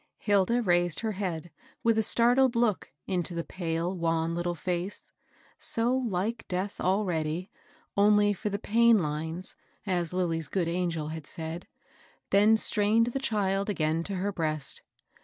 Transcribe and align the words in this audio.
Hilda 0.17 0.63
raised 0.63 1.01
her 1.01 1.11
head, 1.11 1.51
with 1.83 1.95
a 1.95 2.01
startled 2.01 2.55
look 2.55 2.91
into 3.05 3.35
the 3.35 3.43
pale, 3.43 3.95
wan 3.95 4.33
little 4.33 4.55
face, 4.55 5.11
so 5.59 5.95
like 5.95 6.43
death 6.47 6.79
already, 6.79 7.51
only 7.95 8.33
for 8.33 8.49
the 8.49 8.57
*' 8.57 8.57
pain 8.73 8.97
lines," 8.97 9.53
as 9.85 10.11
Lilly's 10.11 10.47
"good 10.47 10.67
angel" 10.67 11.09
had 11.13 11.27
said; 11.27 11.67
then 12.31 12.57
strained 12.57 13.07
the 13.13 13.19
child 13.19 13.69
again 13.69 14.03
to 14.05 14.15
her 14.15 14.31
breast. 14.31 14.81